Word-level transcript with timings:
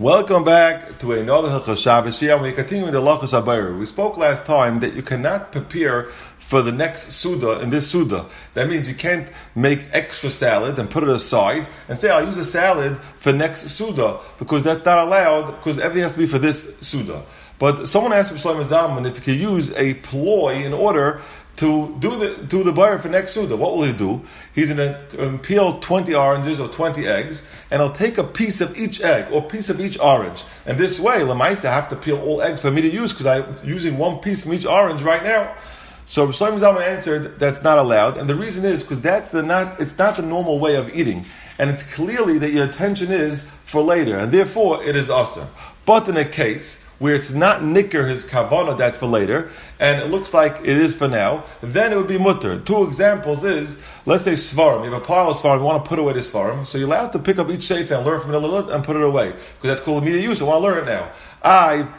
Welcome 0.00 0.42
back 0.42 0.98
to 0.98 1.12
another 1.12 1.48
Hilchas 1.50 1.80
Shabbos 1.80 2.20
and 2.20 2.42
we're 2.42 2.50
continuing 2.50 2.90
the 2.90 3.00
Lachas 3.00 3.32
Abayr. 3.32 3.78
We 3.78 3.86
spoke 3.86 4.16
last 4.16 4.44
time 4.44 4.80
that 4.80 4.94
you 4.94 5.02
cannot 5.02 5.52
prepare 5.52 6.06
for 6.38 6.62
the 6.62 6.72
next 6.72 7.12
Suda 7.12 7.60
in 7.60 7.70
this 7.70 7.88
Suda. 7.88 8.26
That 8.54 8.68
means 8.68 8.88
you 8.88 8.96
can't 8.96 9.30
make 9.54 9.84
extra 9.92 10.30
salad 10.30 10.80
and 10.80 10.90
put 10.90 11.04
it 11.04 11.10
aside 11.10 11.68
and 11.86 11.96
say, 11.96 12.10
I'll 12.10 12.26
use 12.26 12.36
a 12.38 12.44
salad 12.44 12.98
for 13.18 13.32
next 13.32 13.68
Suda, 13.68 14.18
because 14.36 14.64
that's 14.64 14.84
not 14.84 14.98
allowed, 15.06 15.52
because 15.52 15.78
everything 15.78 16.02
has 16.02 16.14
to 16.14 16.18
be 16.18 16.26
for 16.26 16.40
this 16.40 16.76
Suda. 16.80 17.22
But 17.60 17.86
someone 17.86 18.12
asked 18.12 18.34
Shlomo 18.34 18.64
Zalman 18.64 19.06
if 19.08 19.18
he 19.18 19.22
could 19.22 19.40
use 19.40 19.72
a 19.76 19.94
ploy 19.94 20.54
in 20.64 20.72
order 20.72 21.22
to 21.64 21.96
do 21.98 22.16
the 22.16 22.44
do 22.44 22.62
the 22.62 22.72
borer 22.72 22.98
for 22.98 23.08
next 23.08 23.32
suda. 23.32 23.56
What 23.56 23.72
will 23.74 23.84
he 23.84 23.92
do? 23.92 24.20
He's 24.54 24.70
going 24.70 24.92
to 24.92 25.26
um, 25.26 25.38
peel 25.38 25.80
20 25.80 26.14
oranges 26.14 26.60
or 26.60 26.68
20 26.68 27.06
eggs, 27.06 27.48
and 27.70 27.80
he'll 27.80 27.92
take 27.92 28.18
a 28.18 28.24
piece 28.24 28.60
of 28.60 28.76
each 28.76 29.00
egg 29.00 29.32
or 29.32 29.40
piece 29.40 29.70
of 29.70 29.80
each 29.80 29.98
orange. 29.98 30.44
And 30.66 30.76
this 30.76 31.00
way, 31.00 31.20
Lamaisa 31.20 31.70
have 31.70 31.88
to 31.88 31.96
peel 31.96 32.20
all 32.20 32.42
eggs 32.42 32.60
for 32.60 32.70
me 32.70 32.82
to 32.82 32.90
use 32.90 33.12
because 33.12 33.26
I'm 33.26 33.56
using 33.66 33.96
one 33.96 34.18
piece 34.18 34.42
from 34.42 34.52
each 34.52 34.66
orange 34.66 35.02
right 35.02 35.24
now. 35.24 35.56
So 36.04 36.28
Shlomo 36.28 36.58
Zalman 36.60 36.86
answered 36.86 37.38
that's 37.38 37.62
not 37.62 37.78
allowed, 37.78 38.18
and 38.18 38.28
the 38.28 38.34
reason 38.34 38.66
is 38.66 38.82
because 38.82 39.00
that's 39.00 39.30
the 39.30 39.42
not 39.42 39.80
it's 39.80 39.96
not 39.96 40.16
the 40.16 40.22
normal 40.22 40.58
way 40.58 40.74
of 40.74 40.94
eating, 40.94 41.24
and 41.58 41.70
it's 41.70 41.82
clearly 41.94 42.36
that 42.38 42.52
your 42.52 42.66
attention 42.66 43.10
is 43.10 43.48
for 43.74 43.82
later, 43.82 44.16
and 44.16 44.32
therefore 44.32 44.82
it 44.82 44.94
is 44.94 45.10
awesome. 45.10 45.48
But 45.84 46.08
in 46.08 46.16
a 46.16 46.24
case 46.24 46.88
where 46.98 47.14
it's 47.14 47.32
not 47.32 47.62
nicker 47.62 48.06
his 48.06 48.24
kavana, 48.24 48.78
that's 48.78 48.96
for 48.96 49.06
later, 49.06 49.50
and 49.80 50.00
it 50.00 50.06
looks 50.06 50.32
like 50.32 50.60
it 50.60 50.78
is 50.78 50.94
for 50.94 51.08
now, 51.08 51.42
then 51.60 51.92
it 51.92 51.96
would 51.96 52.08
be 52.08 52.16
mutter. 52.16 52.60
Two 52.60 52.84
examples 52.84 53.42
is, 53.42 53.82
let's 54.06 54.22
say 54.22 54.34
svarim, 54.34 54.84
you 54.84 54.92
have 54.92 55.02
a 55.02 55.04
pile 55.04 55.28
of 55.28 55.36
svarim, 55.36 55.58
you 55.58 55.64
want 55.64 55.84
to 55.84 55.88
put 55.88 55.98
away 55.98 56.12
the 56.12 56.20
svarim, 56.20 56.64
so 56.64 56.78
you're 56.78 56.86
allowed 56.86 57.12
to 57.12 57.18
pick 57.18 57.38
up 57.38 57.50
each 57.50 57.64
sefer 57.64 57.94
and 57.94 58.06
learn 58.06 58.20
from 58.20 58.30
it 58.30 58.36
a 58.36 58.38
little 58.38 58.70
and 58.70 58.84
put 58.84 58.96
it 58.96 59.02
away, 59.02 59.26
because 59.32 59.62
that's 59.62 59.80
called 59.80 60.02
immediate 60.04 60.22
use, 60.22 60.40
I 60.40 60.44
want 60.44 60.62
to 60.62 60.62
learn 60.62 60.78
it 60.84 60.86
now. 60.86 61.10
I 61.42 61.92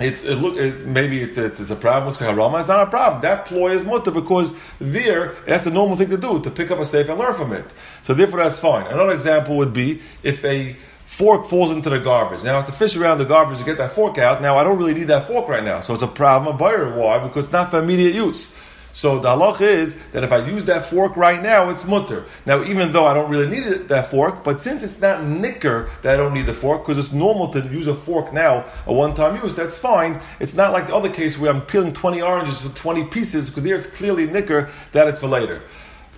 it's 0.00 0.24
it 0.24 0.36
look 0.36 0.56
it, 0.56 0.86
maybe 0.86 1.20
it's, 1.20 1.36
it's, 1.36 1.60
it's 1.60 1.70
a 1.70 1.76
problem. 1.76 2.06
Looks 2.06 2.22
like 2.22 2.30
a 2.30 2.34
rama. 2.34 2.60
It's 2.60 2.68
not 2.68 2.88
a 2.88 2.90
problem. 2.90 3.20
That 3.20 3.44
ploy 3.44 3.72
is 3.72 3.84
mutter 3.84 4.10
because 4.10 4.54
there 4.78 5.34
that's 5.46 5.66
a 5.66 5.70
normal 5.70 5.98
thing 5.98 6.08
to 6.08 6.16
do 6.16 6.40
to 6.40 6.50
pick 6.50 6.70
up 6.70 6.78
a 6.78 6.86
safe 6.86 7.10
and 7.10 7.18
learn 7.18 7.34
from 7.34 7.52
it. 7.52 7.66
So 8.00 8.14
therefore 8.14 8.38
that's 8.38 8.58
fine. 8.58 8.86
Another 8.86 9.12
example 9.12 9.58
would 9.58 9.74
be 9.74 10.00
if 10.22 10.42
a 10.42 10.74
fork 11.10 11.46
falls 11.46 11.72
into 11.72 11.90
the 11.90 11.98
garbage. 11.98 12.44
Now 12.44 12.54
I 12.54 12.56
have 12.60 12.66
to 12.66 12.72
fish 12.72 12.96
around 12.96 13.18
the 13.18 13.24
garbage 13.24 13.58
to 13.58 13.64
get 13.64 13.76
that 13.78 13.90
fork 13.92 14.16
out. 14.16 14.40
Now 14.40 14.56
I 14.56 14.64
don't 14.64 14.78
really 14.78 14.94
need 14.94 15.08
that 15.08 15.26
fork 15.26 15.48
right 15.48 15.62
now, 15.62 15.80
so 15.80 15.92
it's 15.92 16.04
a 16.04 16.06
problem. 16.06 16.54
A 16.54 16.56
borer, 16.56 16.96
why? 16.96 17.18
Because 17.18 17.46
it's 17.46 17.52
not 17.52 17.70
for 17.72 17.80
immediate 17.80 18.14
use. 18.14 18.54
So 18.92 19.18
the 19.18 19.28
halach 19.28 19.60
is 19.60 20.00
that 20.12 20.22
if 20.22 20.32
I 20.32 20.38
use 20.46 20.66
that 20.66 20.86
fork 20.86 21.16
right 21.16 21.42
now, 21.42 21.68
it's 21.68 21.84
mutter. 21.84 22.26
Now, 22.46 22.62
even 22.62 22.92
though 22.92 23.06
I 23.06 23.14
don't 23.14 23.28
really 23.28 23.48
need 23.48 23.66
it, 23.66 23.88
that 23.88 24.10
fork, 24.10 24.44
but 24.44 24.62
since 24.62 24.84
it's 24.84 25.00
not 25.00 25.24
nicker 25.24 25.90
that 26.02 26.14
I 26.14 26.16
don't 26.16 26.32
need 26.32 26.46
the 26.46 26.54
fork, 26.54 26.86
because 26.86 26.96
it's 26.96 27.12
normal 27.12 27.48
to 27.54 27.60
use 27.60 27.88
a 27.88 27.94
fork 27.94 28.32
now, 28.32 28.64
a 28.86 28.92
one-time 28.92 29.42
use, 29.42 29.54
that's 29.54 29.78
fine. 29.78 30.20
It's 30.38 30.54
not 30.54 30.72
like 30.72 30.86
the 30.86 30.94
other 30.94 31.10
case 31.10 31.38
where 31.38 31.52
I'm 31.52 31.60
peeling 31.60 31.92
20 31.92 32.22
oranges 32.22 32.62
for 32.62 32.74
20 32.74 33.04
pieces, 33.08 33.50
because 33.50 33.64
there 33.64 33.76
it's 33.76 33.86
clearly 33.86 34.26
nicker 34.26 34.70
that 34.92 35.08
it's 35.08 35.20
for 35.20 35.28
later. 35.28 35.62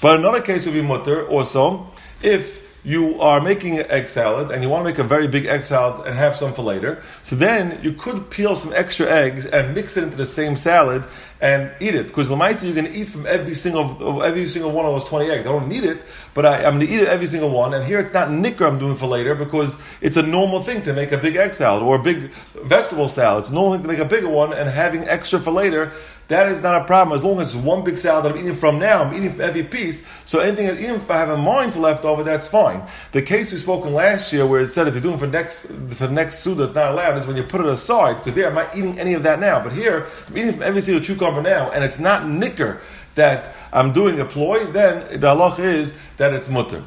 But 0.00 0.18
another 0.18 0.42
case 0.42 0.66
would 0.66 0.74
be 0.74 0.82
mutter 0.82 1.26
also, 1.28 1.90
if 2.22 2.62
you 2.84 3.20
are 3.20 3.40
making 3.40 3.78
an 3.78 3.86
egg 3.90 4.08
salad 4.08 4.50
and 4.50 4.62
you 4.62 4.68
want 4.68 4.84
to 4.84 4.90
make 4.90 4.98
a 4.98 5.04
very 5.04 5.28
big 5.28 5.46
egg 5.46 5.64
salad 5.64 6.04
and 6.06 6.16
have 6.16 6.34
some 6.34 6.52
for 6.52 6.62
later. 6.62 7.02
So 7.22 7.36
then 7.36 7.78
you 7.82 7.92
could 7.92 8.28
peel 8.28 8.56
some 8.56 8.72
extra 8.74 9.08
eggs 9.08 9.46
and 9.46 9.74
mix 9.74 9.96
it 9.96 10.02
into 10.02 10.16
the 10.16 10.26
same 10.26 10.56
salad 10.56 11.04
and 11.40 11.70
eat 11.80 11.94
it 11.94 12.06
because 12.06 12.28
Lamaisa 12.28 12.64
you're 12.64 12.74
going 12.74 12.86
to 12.86 12.92
eat 12.92 13.10
from 13.10 13.26
every 13.26 13.54
single 13.54 14.22
every 14.22 14.46
single 14.46 14.70
one 14.70 14.84
of 14.84 14.92
those 14.92 15.08
20 15.08 15.30
eggs. 15.30 15.46
I 15.46 15.50
don't 15.50 15.68
need 15.68 15.84
it, 15.84 16.02
but 16.34 16.44
I, 16.44 16.62
am 16.62 16.78
going 16.78 16.86
to 16.86 16.92
eat 16.92 17.06
every 17.06 17.26
single 17.28 17.50
one. 17.50 17.72
And 17.74 17.84
here 17.84 18.00
it's 18.00 18.12
not 18.12 18.30
nicker 18.32 18.64
I'm 18.64 18.78
doing 18.78 18.96
for 18.96 19.06
later 19.06 19.34
because 19.36 19.76
it's 20.00 20.16
a 20.16 20.22
normal 20.22 20.62
thing 20.62 20.82
to 20.82 20.92
make 20.92 21.12
a 21.12 21.18
big 21.18 21.36
egg 21.36 21.54
salad 21.54 21.84
or 21.84 21.96
a 21.96 22.02
big 22.02 22.30
vegetable 22.64 23.08
salad. 23.08 23.42
It's 23.42 23.50
normal 23.50 23.74
thing 23.74 23.82
to 23.82 23.88
make 23.88 23.98
a 23.98 24.04
bigger 24.04 24.28
one 24.28 24.52
and 24.52 24.68
having 24.68 25.02
extra 25.04 25.38
for 25.38 25.52
later. 25.52 25.92
That 26.28 26.46
is 26.50 26.62
not 26.62 26.82
a 26.82 26.84
problem 26.84 27.14
as 27.14 27.22
long 27.22 27.40
as 27.40 27.54
it's 27.54 27.64
one 27.64 27.84
big 27.84 27.98
salad 27.98 28.24
that 28.24 28.32
I'm 28.32 28.38
eating 28.38 28.54
from 28.54 28.78
now. 28.78 29.02
I'm 29.02 29.14
eating 29.14 29.40
every 29.40 29.64
piece. 29.64 30.06
So 30.24 30.40
anything 30.40 30.66
even 30.66 30.96
if 30.96 31.10
I 31.10 31.18
have 31.18 31.28
a 31.28 31.36
mind 31.36 31.76
left 31.76 32.04
over, 32.04 32.22
that's 32.22 32.48
fine. 32.48 32.82
The 33.12 33.22
case 33.22 33.52
we 33.52 33.58
spoke 33.58 33.84
in 33.84 33.92
last 33.92 34.32
year 34.32 34.46
where 34.46 34.60
it 34.60 34.68
said 34.68 34.88
if 34.88 34.94
you're 34.94 35.02
doing 35.02 35.18
for 35.18 35.26
next 35.26 35.66
for 35.94 36.08
next 36.08 36.38
suda, 36.38 36.64
it's 36.64 36.74
not 36.74 36.92
allowed 36.92 37.18
is 37.18 37.26
when 37.26 37.36
you 37.36 37.42
put 37.42 37.60
it 37.60 37.66
aside 37.66 38.16
because 38.16 38.34
there 38.34 38.48
I'm 38.48 38.54
not 38.54 38.76
eating 38.76 38.98
any 38.98 39.14
of 39.14 39.22
that 39.24 39.40
now. 39.40 39.62
But 39.62 39.72
here 39.72 40.06
I'm 40.28 40.38
eating 40.38 40.52
from 40.52 40.62
every 40.62 40.80
single 40.80 41.04
cucumber 41.04 41.42
now, 41.42 41.70
and 41.70 41.84
it's 41.84 41.98
not 41.98 42.26
nicker 42.26 42.80
that 43.14 43.54
I'm 43.72 43.92
doing 43.92 44.20
a 44.20 44.24
ploy, 44.24 44.64
then 44.66 45.20
the 45.20 45.34
halach 45.34 45.58
is 45.58 45.98
that 46.16 46.32
it's 46.32 46.48
mutter. 46.48 46.82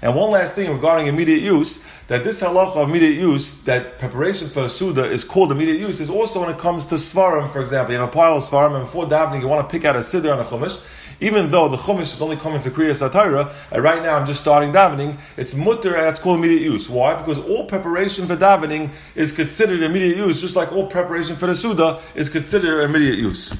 And 0.00 0.14
one 0.14 0.30
last 0.30 0.54
thing 0.54 0.70
regarding 0.70 1.08
immediate 1.08 1.42
use, 1.42 1.82
that 2.06 2.24
this 2.24 2.40
halacha 2.40 2.76
of 2.76 2.88
immediate 2.88 3.16
use, 3.16 3.60
that 3.62 3.98
preparation 3.98 4.48
for 4.48 4.64
a 4.64 4.68
suda 4.68 5.04
is 5.04 5.24
called 5.24 5.50
immediate 5.52 5.78
use, 5.78 6.00
is 6.00 6.08
also 6.08 6.40
when 6.40 6.50
it 6.50 6.58
comes 6.58 6.86
to 6.86 6.94
svarim, 6.94 7.50
for 7.52 7.60
example. 7.60 7.92
You 7.92 8.00
have 8.00 8.08
a 8.08 8.12
pile 8.12 8.36
of 8.36 8.44
svarim, 8.44 8.76
and 8.76 8.84
before 8.84 9.06
davening, 9.06 9.40
you 9.40 9.48
want 9.48 9.68
to 9.68 9.70
pick 9.70 9.84
out 9.84 9.96
a 9.96 10.00
siddur 10.00 10.32
on 10.32 10.40
a 10.40 10.44
chumash. 10.44 10.80
Even 11.20 11.50
though 11.50 11.68
the 11.68 11.76
chumash 11.76 12.14
is 12.14 12.22
only 12.22 12.36
coming 12.36 12.60
for 12.60 12.70
krias 12.70 13.06
haTorah, 13.06 13.52
and 13.72 13.82
right 13.82 14.00
now 14.02 14.16
I'm 14.16 14.26
just 14.26 14.40
starting 14.40 14.72
davening, 14.72 15.18
it's 15.36 15.56
mutter 15.56 15.94
and 15.94 16.04
that's 16.04 16.20
called 16.20 16.38
immediate 16.38 16.62
use. 16.62 16.88
Why? 16.88 17.16
Because 17.16 17.40
all 17.40 17.66
preparation 17.66 18.28
for 18.28 18.36
davening 18.36 18.90
is 19.16 19.32
considered 19.32 19.82
immediate 19.82 20.16
use, 20.16 20.40
just 20.40 20.54
like 20.54 20.72
all 20.72 20.86
preparation 20.86 21.34
for 21.34 21.46
the 21.46 21.56
suda 21.56 22.00
is 22.14 22.28
considered 22.28 22.82
immediate 22.82 23.18
use. 23.18 23.52